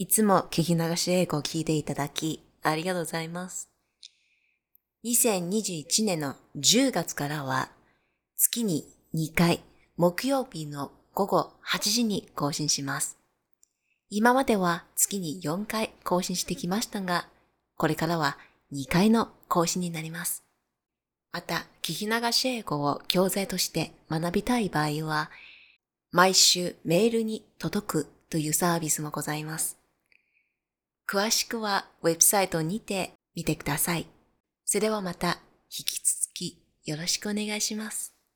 [0.00, 3.68] いつも聞き流し英語を聞いていただき、ありがとうございます。
[5.04, 7.68] 2021年の10月からは、
[8.34, 9.60] 月に2回、
[9.98, 13.18] 木曜日の午後8時に更新します。
[14.08, 17.28] 今までは月に4回更新してきましたが、
[17.76, 18.38] これからは
[18.72, 20.44] 2回の更新になります。
[21.30, 25.30] また、聞き流し英語を教材として学びたい場合は、
[26.10, 29.79] 毎週メールに届くというサービスもございます。
[31.10, 34.06] 詳しくはウェブサイトにて見てください。
[34.64, 35.40] それではまた
[35.76, 38.19] 引き続きよろしくお願いします。